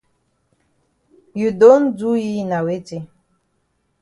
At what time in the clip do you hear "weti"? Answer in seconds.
2.65-2.97